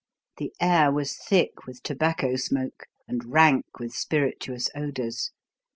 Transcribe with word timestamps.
The 0.37 0.51
air 0.59 0.91
was 0.91 1.15
thick 1.15 1.67
with 1.67 1.83
tobacco 1.83 2.35
smoke 2.35 2.87
and 3.07 3.23
rank 3.23 3.77
with 3.77 3.93
spirituous 3.93 4.67
odours. 4.73 5.29